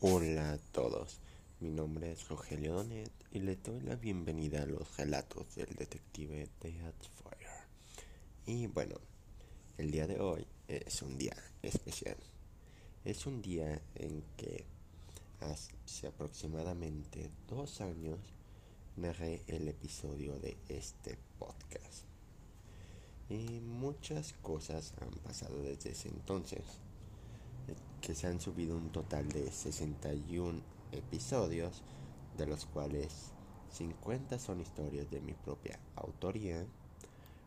[0.00, 1.18] Hola a todos,
[1.60, 6.48] mi nombre es Rogelio Donet y le doy la bienvenida a los relatos del detective
[6.58, 7.50] Fire.
[8.46, 8.96] Y bueno,
[9.76, 12.16] el día de hoy es un día especial.
[13.04, 14.64] Es un día en que
[15.40, 18.18] hace aproximadamente dos años
[18.96, 22.04] narré el episodio de este podcast.
[23.28, 26.62] Y muchas cosas han pasado desde ese entonces
[28.04, 30.60] que se han subido un total de 61
[30.92, 31.82] episodios,
[32.36, 33.32] de los cuales
[33.70, 36.66] 50 son historias de mi propia autoría,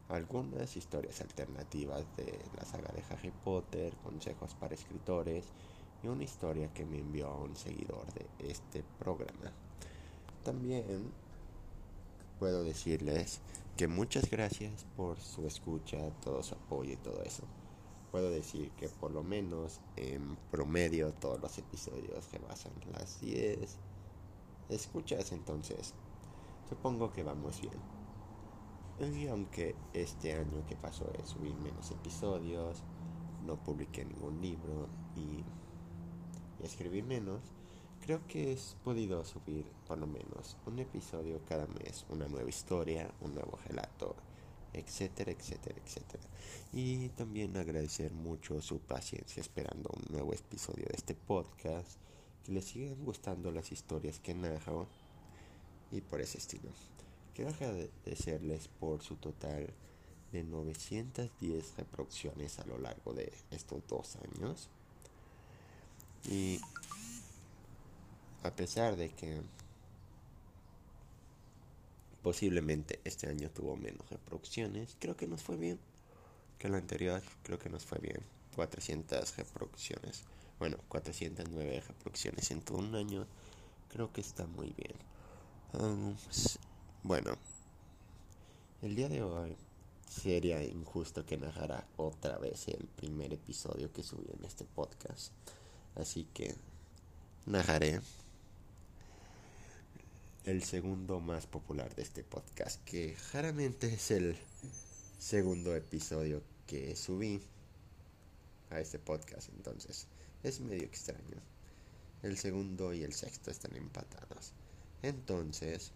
[0.09, 5.45] algunas historias alternativas de la saga de Harry Potter, consejos para escritores
[6.01, 9.51] y una historia que me envió a un seguidor de este programa.
[10.43, 11.11] También
[12.39, 13.41] puedo decirles
[13.75, 17.43] que muchas gracias por su escucha, todo su apoyo y todo eso
[18.17, 23.77] puedo decir que por lo menos en promedio todos los episodios rebasan las 10
[24.69, 25.93] escuchas, entonces
[26.67, 29.13] supongo que vamos bien.
[29.13, 32.81] Y aunque este año que pasó subí menos episodios,
[33.45, 35.43] no publiqué ningún libro y,
[36.59, 37.41] y escribí menos,
[38.01, 43.11] creo que he podido subir por lo menos un episodio cada mes, una nueva historia,
[43.21, 44.15] un nuevo relato
[44.77, 46.23] etcétera, etcétera, etcétera.
[46.73, 51.97] Y también agradecer mucho su paciencia esperando un nuevo episodio de este podcast,
[52.43, 54.87] que les sigan gustando las historias que narro
[55.91, 56.69] y por ese estilo.
[57.33, 59.73] Quiero agradecerles por su total
[60.31, 64.69] de 910 reproducciones a lo largo de estos dos años.
[66.29, 66.59] Y
[68.43, 69.41] a pesar de que
[72.27, 74.97] Posiblemente este año tuvo menos reproducciones.
[74.99, 75.79] Creo que nos fue bien.
[76.59, 78.21] Que lo anterior creo que nos fue bien.
[78.53, 80.25] 400 reproducciones.
[80.59, 83.25] Bueno, 409 reproducciones en todo un año.
[83.87, 84.93] Creo que está muy bien.
[85.81, 86.17] Um,
[87.01, 87.37] bueno,
[88.81, 89.55] el día de hoy
[90.09, 95.31] sería injusto que narrara otra vez el primer episodio que subí en este podcast.
[95.95, 96.55] Así que
[97.45, 98.01] narraré
[100.47, 104.37] el segundo más popular de este podcast, que raramente es el
[105.19, 107.41] segundo episodio que subí
[108.69, 110.07] a este podcast, entonces
[110.43, 111.35] es medio extraño.
[112.23, 114.53] El segundo y el sexto están empatados.
[115.01, 115.91] Entonces,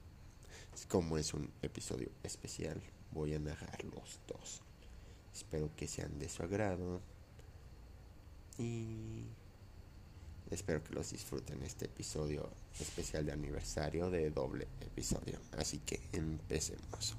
[0.90, 2.82] como es un episodio especial,
[3.14, 4.62] voy a narrar los dos.
[5.34, 7.00] Espero que sean de su agrado.
[8.58, 9.28] Y
[10.52, 15.40] Espero que los disfruten este episodio especial de aniversario de doble episodio.
[15.58, 17.16] Así que empecemos.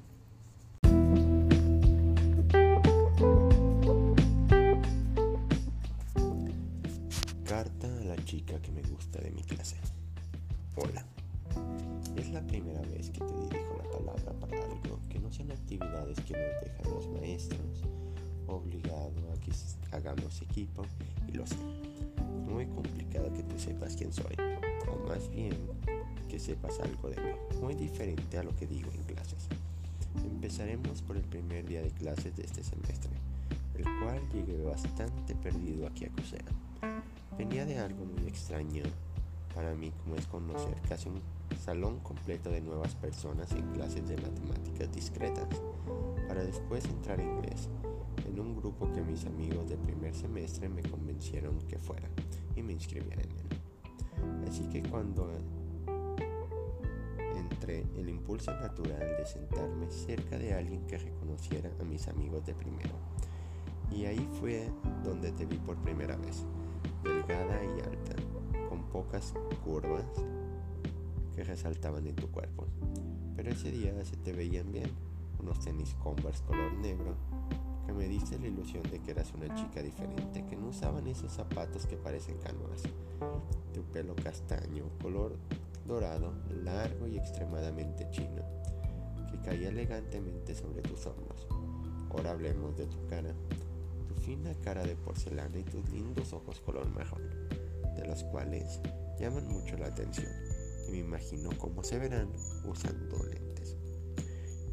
[7.47, 9.77] Carta a la chica que me gusta de mi clase.
[10.77, 11.03] Hola.
[12.17, 16.21] Es la primera vez que te dirijo la palabra para algo que no sean actividades
[16.21, 17.83] que nos dejan los maestros,
[18.47, 19.53] obligado a que
[19.91, 20.85] hagamos equipo
[21.29, 21.57] y lo sé
[22.53, 24.37] muy complicado que tú sepas quién soy,
[24.91, 25.57] o más bien
[26.29, 27.31] que sepas algo de mí,
[27.61, 29.49] muy diferente a lo que digo en clases.
[30.25, 33.11] Empezaremos por el primer día de clases de este semestre,
[33.77, 36.45] el cual llegué bastante perdido aquí a Cusea.
[37.39, 38.83] Venía de algo muy extraño
[39.55, 41.21] para mí como es conocer casi un
[41.59, 45.49] salón completo de nuevas personas en clases de matemáticas discretas,
[46.29, 47.69] para después entrar en inglés,
[48.27, 52.09] en un grupo que mis amigos de primer semestre me convencieron que fuera
[52.57, 54.49] y me inscribiera en él.
[54.49, 55.31] Así que cuando
[57.37, 62.55] entré el impulso natural de sentarme cerca de alguien que reconociera a mis amigos de
[62.55, 62.95] primero.
[63.91, 64.71] Y ahí fue
[65.05, 66.45] donde te vi por primera vez,
[67.03, 68.15] delgada y alta,
[68.69, 70.05] con pocas curvas
[71.35, 72.67] que resaltaban en tu cuerpo.
[73.37, 74.91] Pero ese día se te veían bien,
[75.41, 77.17] unos tenis Converse color negro,
[77.85, 81.33] que me diste la ilusión de que eras una chica diferente, que no usaban esos
[81.33, 82.83] zapatos que parecen canoas.
[83.73, 85.37] Tu pelo castaño, color
[85.87, 88.43] dorado, largo y extremadamente chino,
[89.31, 91.47] que caía elegantemente sobre tus hombros.
[92.11, 93.35] Ahora hablemos de tu cara,
[94.09, 97.23] tu fina cara de porcelana y tus lindos ojos color marrón,
[97.97, 98.81] de los cuales
[99.19, 100.31] llaman mucho la atención
[100.89, 102.31] y me imagino cómo se verán
[102.65, 103.77] usando lentes.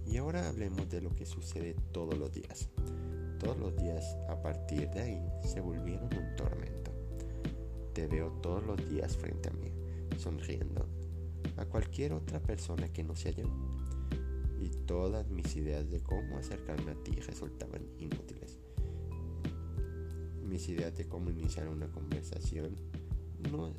[0.05, 2.69] Y ahora hablemos de lo que sucede todos los días
[3.39, 6.91] todos los días a partir de ahí se volvieron un tormento.
[7.93, 9.71] Te veo todos los días frente a mí,
[10.17, 10.85] sonriendo,
[11.57, 13.45] a cualquier otra persona que no sea yo.
[14.59, 18.59] Y todas mis ideas de cómo acercarme a ti resultaban inútiles.
[20.43, 22.75] Mis ideas de cómo iniciar una conversación
[23.51, 23.73] no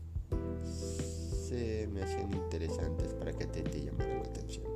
[0.64, 4.66] se me hacían interesantes para que te, te llamaran la atención.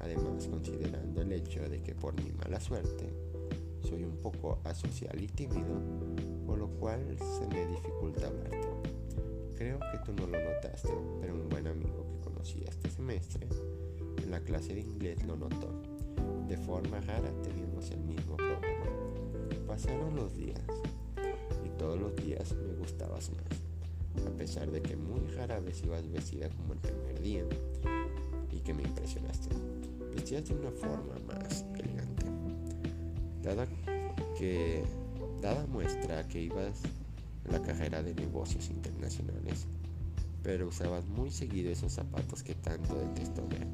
[0.00, 3.11] Además, considerando el hecho de que por mi mala suerte
[4.22, 5.80] poco asocial y tímido,
[6.46, 8.68] por lo cual se me dificulta hablarte.
[9.56, 13.46] Creo que tú no lo notaste, pero un buen amigo que conocí este semestre
[14.22, 15.68] en la clase de inglés lo notó.
[16.48, 18.86] De forma rara teníamos el mismo problema.
[19.66, 20.60] Pasaron los días
[21.64, 26.10] y todos los días me gustabas más, a pesar de que muy rara vez ibas
[26.10, 27.44] vestida como el primer día
[28.50, 29.48] y que me impresionaste.
[30.14, 32.26] Vestías de una forma más elegante.
[33.42, 33.66] Dada
[34.38, 34.84] que
[35.40, 36.82] dada muestra que ibas
[37.44, 39.66] en la carrera de negocios internacionales,
[40.42, 43.66] pero usabas muy seguido esos zapatos que tanto detesto ver.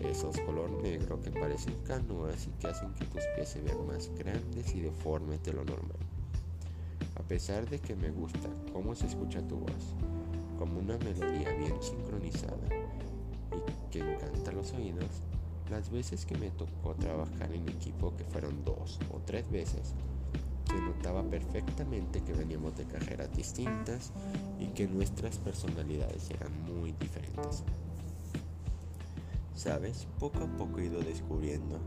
[0.00, 4.10] Esos color negro que parecen canoas y que hacen que tus pies se vean más
[4.18, 5.98] grandes y deformes de lo normal.
[7.14, 9.94] A pesar de que me gusta cómo se escucha tu voz,
[10.58, 12.68] como una melodía bien sincronizada
[13.52, 15.22] y que encanta los oídos,
[15.72, 19.94] las veces que me tocó trabajar en equipo, que fueron dos o tres veces,
[20.68, 24.12] se notaba perfectamente que veníamos de carreras distintas
[24.60, 27.64] y que nuestras personalidades eran muy diferentes.
[29.54, 31.80] Sabes, poco a poco he ido descubriendo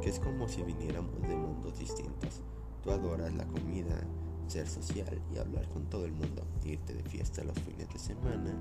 [0.00, 2.42] que es como si viniéramos de mundos distintos.
[2.82, 3.96] Tú adoras la comida,
[4.46, 8.54] ser social y hablar con todo el mundo, irte de fiesta los fines de semana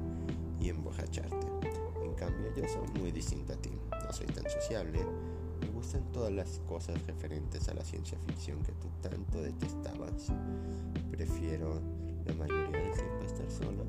[0.59, 1.82] y emborracharte.
[2.13, 3.71] En cambio, yo soy muy distinto a ti.
[3.91, 4.99] No soy tan sociable.
[5.61, 10.27] Me gustan todas las cosas referentes a la ciencia ficción que tú tanto detestabas.
[11.09, 11.81] Prefiero
[12.23, 13.85] la mayoría del tiempo estar solo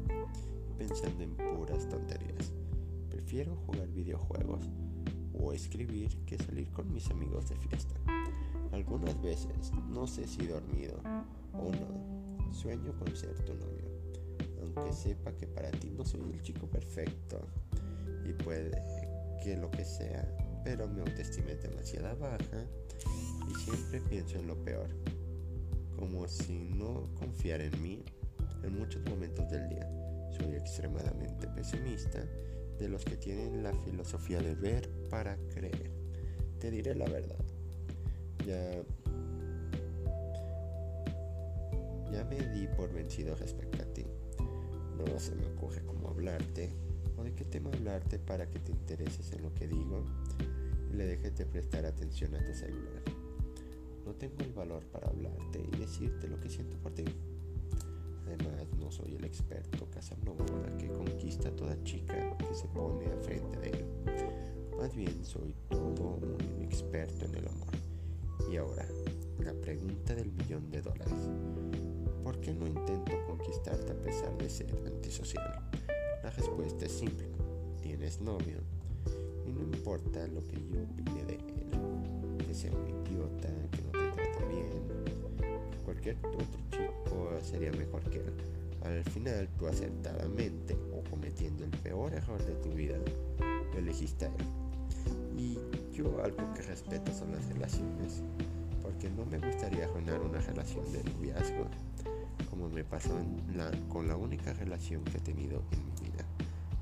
[0.78, 2.54] pensando en puras tonterías.
[3.10, 4.70] Prefiero jugar videojuegos
[5.38, 7.94] o escribir que salir con mis amigos de fiesta.
[8.72, 10.98] Algunas veces, no sé si dormido
[11.52, 13.84] o no, sueño con ser tu novio,
[14.62, 17.46] aunque sepa que para ti no soy el chico perfecto
[18.24, 18.70] y puede
[19.42, 20.26] que lo que sea,
[20.64, 22.66] pero mi autoestima es demasiado baja
[23.48, 24.88] y siempre pienso en lo peor,
[25.96, 28.04] como si no confiara en mí
[28.62, 29.88] en muchos momentos del día.
[30.38, 32.24] Soy extremadamente pesimista
[32.78, 35.92] de los que tienen la filosofía de ver para creer.
[36.58, 37.38] Te diré la verdad.
[38.46, 38.82] Ya
[42.14, 44.06] ya me di por vencido respecto a ti.
[44.96, 46.70] No se me ocurre cómo hablarte
[47.24, 50.04] de qué tema hablarte para que te intereses en lo que digo
[50.92, 53.02] y le dejes de prestar atención a tu celular.
[54.04, 57.04] No tengo el valor para hablarte y decirte lo que siento por ti.
[58.26, 60.44] Además, no soy el experto Casanova
[60.78, 63.86] que conquista a toda chica que se pone a frente de él.
[64.76, 67.74] Más bien, soy todo un experto en el amor.
[68.50, 68.86] Y ahora,
[69.38, 71.28] la pregunta del millón de dólares.
[72.22, 75.73] ¿Por qué no intento conquistarte a pesar de ser antisocial?
[76.24, 77.26] La respuesta es simple.
[77.82, 78.56] Tienes novio.
[79.46, 82.46] Y no importa lo que yo opine de él.
[82.46, 84.70] Que sea un idiota, que no te trate bien.
[85.84, 86.40] Cualquier otro
[86.70, 88.32] chico sería mejor que él.
[88.84, 92.96] Al final, tú acertadamente o cometiendo el peor error de tu vida,
[93.74, 94.46] lo elegiste a él.
[95.36, 95.58] Y
[95.92, 98.22] yo algo que respeto son las relaciones,
[98.80, 101.66] porque no me gustaría arruinar una relación de noviazgo,
[102.54, 103.18] como me pasó
[103.52, 106.24] la, con la única relación que he tenido en mi vida,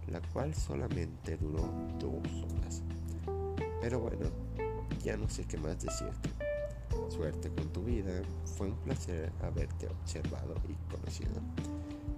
[0.09, 1.67] la cual solamente duró
[1.99, 2.83] dos horas.
[3.81, 4.27] Pero bueno,
[5.03, 6.29] ya no sé qué más decirte.
[7.09, 11.41] Suerte con tu vida, fue un placer haberte observado y conocido.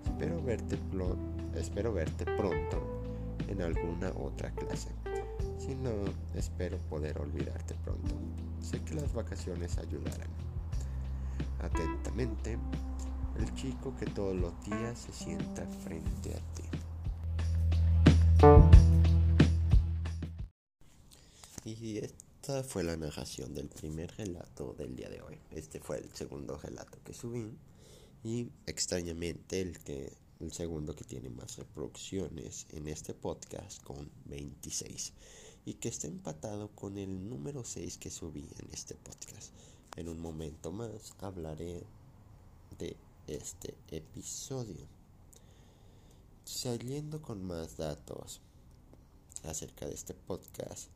[0.04, 0.76] Espero verte,
[1.54, 3.04] espero verte pronto
[3.46, 4.88] en alguna otra clase.
[5.58, 5.92] Si no,
[6.34, 8.16] espero poder olvidarte pronto.
[8.61, 10.28] Sé que las vacaciones ayudarán.
[11.61, 12.58] Atentamente,
[13.38, 16.64] el chico que todos los días se sienta frente a ti.
[21.64, 25.38] Y esta fue la narración del primer relato del día de hoy.
[25.50, 27.57] Este fue el segundo relato que subí
[28.23, 35.12] y extrañamente el que el segundo que tiene más reproducciones en este podcast con 26
[35.64, 39.53] y que está empatado con el número 6 que subí en este podcast.
[39.97, 41.85] En un momento más hablaré
[42.79, 44.87] de este episodio.
[46.45, 48.40] Saliendo con más datos
[49.45, 50.88] acerca de este podcast,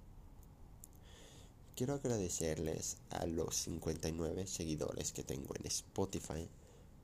[1.74, 6.48] quiero agradecerles a los 59 seguidores que tengo en Spotify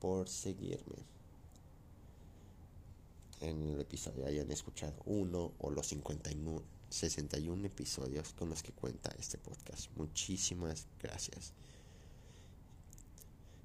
[0.01, 0.97] por seguirme.
[3.41, 9.15] En el episodio hayan escuchado uno o los 51, 61 episodios con los que cuenta
[9.19, 9.91] este podcast.
[9.97, 11.53] Muchísimas gracias.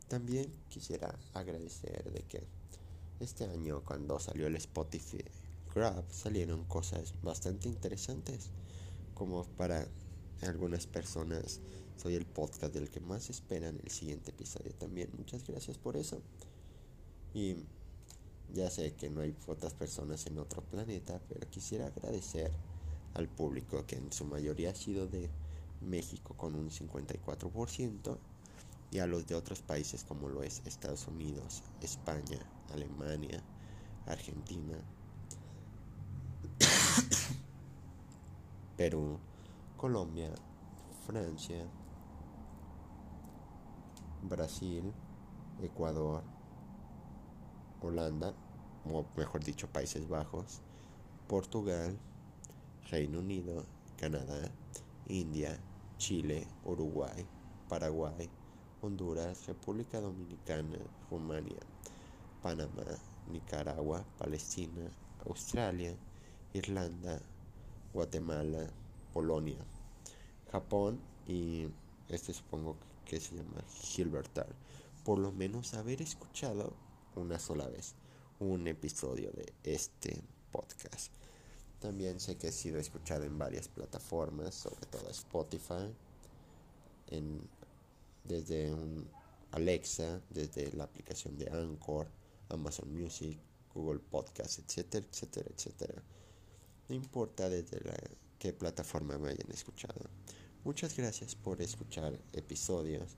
[0.10, 2.44] También quisiera agradecer de que
[3.20, 5.24] Este año cuando salió el Spotify
[5.76, 8.50] Grab salieron cosas bastante interesantes
[9.14, 9.88] como para
[10.42, 11.60] algunas personas
[11.96, 15.10] soy el podcast del que más esperan el siguiente episodio también.
[15.18, 16.22] Muchas gracias por eso.
[17.34, 17.58] Y
[18.54, 22.52] ya sé que no hay otras personas en otro planeta, pero quisiera agradecer
[23.14, 25.30] al público que en su mayoría ha sido de
[25.82, 28.18] México con un 54%
[28.92, 32.40] y a los de otros países como lo es Estados Unidos, España,
[32.74, 33.44] Alemania,
[34.06, 34.78] Argentina,
[38.78, 39.20] Perú,
[39.78, 40.32] Colombia,
[41.06, 41.66] Francia,
[44.24, 44.92] Brasil,
[45.62, 46.24] Ecuador,
[47.82, 48.34] Holanda,
[48.86, 50.62] o mejor dicho Países Bajos,
[51.28, 51.98] Portugal,
[52.90, 53.66] Reino Unido,
[53.98, 54.52] Canadá,
[55.08, 55.60] India,
[55.98, 57.28] Chile, Uruguay,
[57.68, 58.30] Paraguay,
[58.82, 60.78] Honduras, República Dominicana,
[61.10, 61.60] Rumania,
[62.42, 62.86] Panamá,
[63.32, 64.90] Nicaragua, Palestina,
[65.26, 65.96] Australia,
[66.54, 67.20] Irlanda,
[67.94, 68.68] Guatemala,
[69.14, 69.60] Polonia,
[70.52, 71.68] Japón y
[72.08, 74.48] este supongo que se llama Gilbertar.
[75.04, 76.74] Por lo menos haber escuchado
[77.16, 77.96] una sola vez
[78.40, 80.22] un episodio de este
[80.52, 81.12] podcast.
[81.80, 85.94] También sé que ha sido escuchado en varias plataformas, sobre todo Spotify,
[87.08, 87.42] en,
[88.30, 89.10] desde un
[89.52, 92.08] Alexa, desde la aplicación de Anchor,
[92.50, 93.38] Amazon Music,
[93.74, 96.04] Google Podcast, etcétera, etcétera, etcétera.
[96.88, 97.96] No importa desde la,
[98.38, 100.02] qué plataforma me hayan escuchado.
[100.64, 103.16] Muchas gracias por escuchar episodios,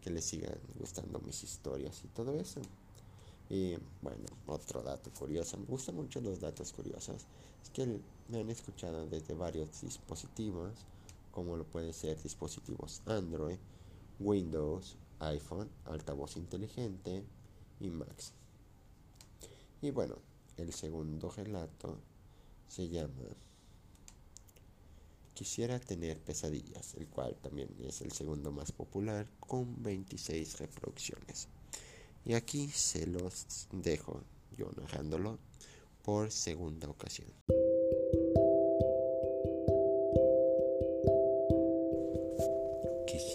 [0.00, 2.60] que les sigan gustando mis historias y todo eso.
[3.50, 7.26] Y bueno, otro dato curioso, me gustan mucho los datos curiosos,
[7.62, 10.72] es que me han escuchado desde varios dispositivos,
[11.30, 13.58] como lo puede ser dispositivos Android,
[14.18, 17.24] Windows, iPhone, altavoz inteligente
[17.80, 18.32] y Max.
[19.82, 20.16] Y bueno,
[20.56, 21.98] el segundo relato
[22.68, 23.28] se llama
[25.34, 31.48] Quisiera tener pesadillas, el cual también es el segundo más popular con 26 reproducciones.
[32.24, 34.22] Y aquí se los dejo,
[34.56, 35.38] yo narrándolo
[36.04, 37.32] por segunda ocasión.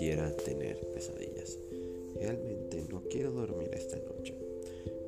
[0.10, 1.60] Quisiera tener pesadillas.
[2.16, 4.34] Realmente no quiero dormir esta noche,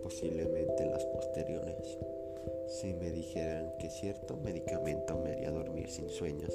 [0.04, 1.98] posiblemente las posteriores.
[2.68, 6.54] Si me dijeran que cierto medicamento me haría dormir sin sueños,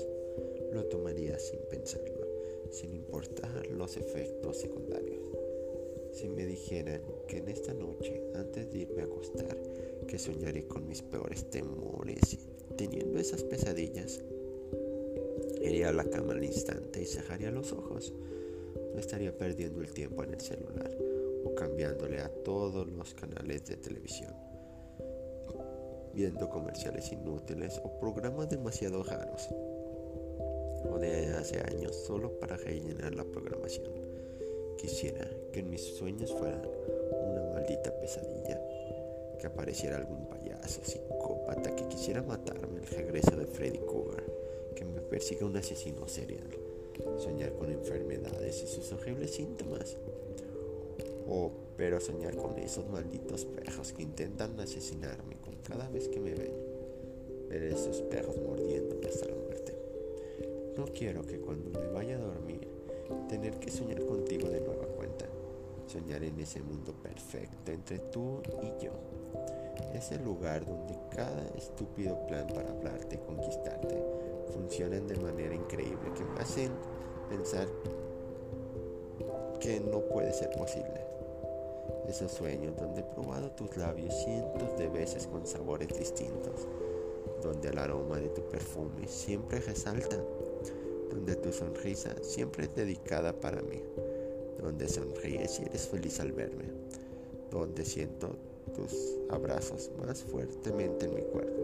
[0.72, 2.24] lo tomaría sin pensarlo,
[2.70, 5.24] sin importar los efectos secundarios
[6.12, 9.58] si me dijeran que en esta noche, antes de irme a acostar,
[10.06, 12.38] que soñaré con mis peores temores,
[12.76, 14.22] teniendo esas pesadillas,
[15.60, 18.14] iría a la cama al instante y cerraría los ojos.
[18.96, 20.90] No estaría perdiendo el tiempo en el celular
[21.44, 24.32] o cambiándole a todos los canales de televisión,
[26.14, 29.50] viendo comerciales inútiles o programas demasiado raros
[30.90, 33.92] o de hace años solo para rellenar la programación.
[34.78, 38.58] Quisiera que mis sueños fueran una maldita pesadilla,
[39.38, 44.24] que apareciera algún payaso psicópata que quisiera matarme, el regreso de Freddy Krueger,
[44.74, 46.48] que me persiga un asesino serial,
[47.18, 49.96] soñar con enfermedades y sus horribles síntomas.
[51.28, 56.34] O, pero soñar con esos malditos perros que intentan asesinarme con cada vez que me
[56.34, 56.52] ven.
[57.48, 59.74] Ver esos perros mordiéndome hasta la muerte.
[60.76, 62.68] No quiero que cuando me vaya a dormir
[63.28, 65.26] tener que soñar contigo de nueva cuenta,
[65.86, 68.92] soñar en ese mundo perfecto entre tú y yo,
[69.94, 74.02] ese lugar donde cada estúpido plan para hablarte conquistarte
[74.52, 76.72] funcionan de manera increíble que me hacen
[77.28, 77.68] pensar
[79.60, 81.04] que no puede ser posible.
[82.08, 86.68] Esos sueños donde he probado tus labios cientos de veces con sabores distintos,
[87.42, 90.16] donde el aroma de tu perfume siempre resalta
[91.10, 93.82] donde tu sonrisa siempre es dedicada para mí,
[94.60, 96.64] donde sonríes y eres feliz al verme,
[97.50, 98.36] donde siento
[98.76, 101.62] tus abrazos más fuertemente en mi cuerpo,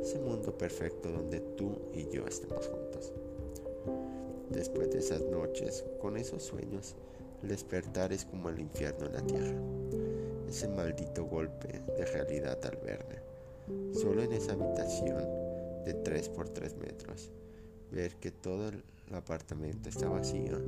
[0.00, 3.12] ese mundo perfecto donde tú y yo estemos juntos.
[4.50, 6.94] Después de esas noches, con esos sueños,
[7.42, 9.56] el despertar es como el infierno en la tierra,
[10.48, 13.16] ese maldito golpe de realidad al verme,
[13.92, 15.24] solo en esa habitación
[15.84, 17.32] de 3 por 3 metros.
[17.90, 18.82] Ver que todo el
[19.12, 20.58] apartamento está vacío,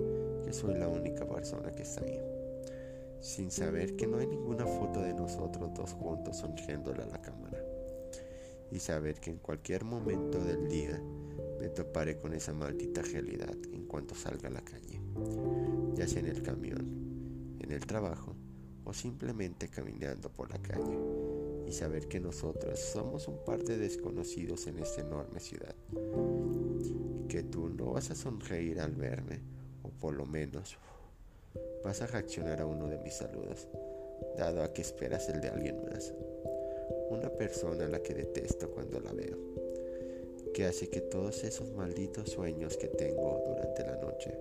[0.45, 2.21] que soy la única persona que está ahí,
[3.21, 7.63] sin saber que no hay ninguna foto de nosotros dos juntos sonriéndole a la cámara,
[8.71, 11.01] y saber que en cualquier momento del día
[11.61, 15.01] me toparé con esa maldita realidad en cuanto salga a la calle,
[15.95, 18.35] ya sea en el camión, en el trabajo
[18.85, 20.97] o simplemente caminando por la calle,
[21.67, 25.75] y saber que nosotros somos un par de desconocidos en esta enorme ciudad.
[27.29, 29.41] Que tú no vas a sonreír al verme,
[29.83, 30.79] o por lo menos
[31.87, 33.69] vas a reaccionar a uno de mis saludos,
[34.37, 36.12] dado a que esperas el de alguien más.
[37.11, 39.38] Una persona a la que detesto cuando la veo,
[40.52, 44.37] que hace que todos esos malditos sueños que tengo durante la noche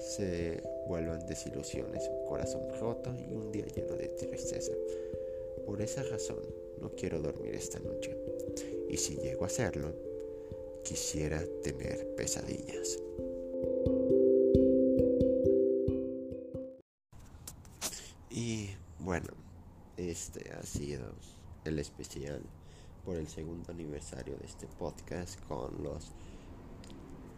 [0.00, 4.72] se vuelvan desilusiones, un corazón roto y un día lleno de tristeza.
[5.64, 6.42] Por esa razón
[6.80, 8.16] no quiero dormir esta noche.
[8.88, 9.92] Y si llego a hacerlo,
[10.82, 12.98] quisiera tener pesadillas.
[20.16, 21.12] Este ha sido
[21.66, 22.40] el especial
[23.04, 26.12] por el segundo aniversario de este podcast con los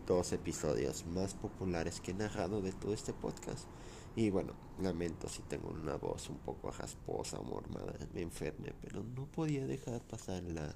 [0.06, 3.66] dos episodios más populares que he narrado de todo este podcast.
[4.14, 9.02] Y bueno, lamento si tengo una voz un poco rasposa o mormada, me enfermé, pero
[9.02, 10.72] no podía dejar pasar la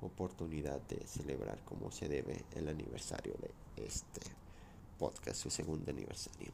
[0.00, 4.22] oportunidad de celebrar como se debe el aniversario de este
[4.98, 6.52] podcast, su segundo aniversario.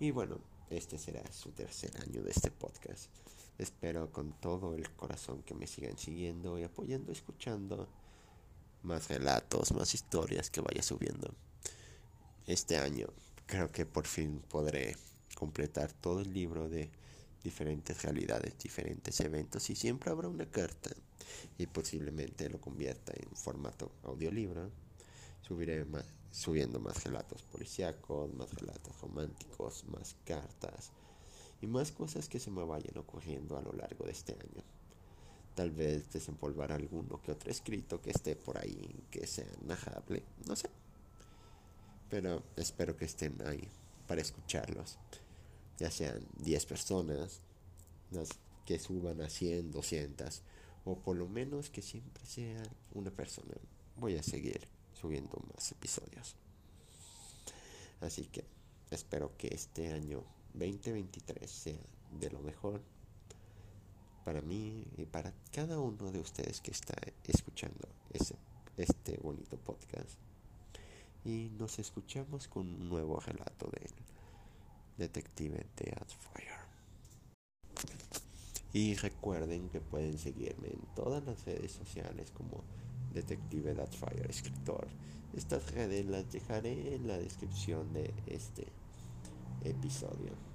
[0.00, 0.38] Y bueno,
[0.70, 3.10] este será su tercer año de este podcast.
[3.58, 7.88] Espero con todo el corazón que me sigan siguiendo y apoyando, escuchando
[8.82, 11.34] más relatos, más historias que vaya subiendo.
[12.46, 13.06] Este año
[13.46, 14.96] creo que por fin podré
[15.34, 16.90] completar todo el libro de
[17.42, 20.90] diferentes realidades, diferentes eventos y siempre habrá una carta
[21.56, 24.70] y posiblemente lo convierta en formato audiolibro.
[25.40, 30.92] Subiré más, subiendo más relatos policíacos, más relatos románticos, más cartas
[31.60, 34.62] y más cosas que se me vayan ocurriendo a lo largo de este año.
[35.54, 40.54] Tal vez desempolvar alguno que otro escrito que esté por ahí, que sea narrable, no
[40.54, 40.68] sé.
[42.10, 43.68] Pero espero que estén ahí
[44.06, 44.98] para escucharlos.
[45.78, 47.40] Ya sean 10 personas,
[48.64, 50.42] que suban a 100, 200,
[50.84, 52.62] o por lo menos que siempre sea
[52.94, 53.54] una persona.
[53.96, 56.36] Voy a seguir subiendo más episodios.
[58.00, 58.44] Así que
[58.90, 60.22] espero que este año
[60.58, 61.78] 2023 sea
[62.18, 62.82] de lo mejor
[64.24, 67.88] para mí y para cada uno de ustedes que está escuchando
[68.76, 70.18] este bonito podcast.
[71.24, 73.90] Y nos escuchamos con un nuevo relato del
[74.96, 75.94] detective de
[76.32, 76.66] Fire.
[78.72, 82.64] Y recuerden que pueden seguirme en todas las redes sociales como
[83.12, 84.88] Detective Fire Escritor.
[85.34, 88.66] Estas redes las dejaré en la descripción de este
[89.64, 90.45] episodio.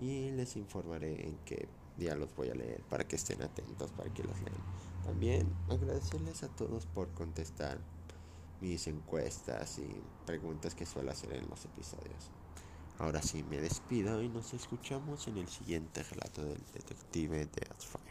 [0.00, 4.12] y les informaré en qué día los voy a leer para que estén atentos, para
[4.12, 4.56] que los lean.
[5.04, 7.78] También agradecerles a todos por contestar
[8.60, 12.30] mis encuestas y preguntas que suelo hacer en los episodios.
[12.98, 18.06] Ahora sí, me despido y nos escuchamos en el siguiente relato del detective de Fire.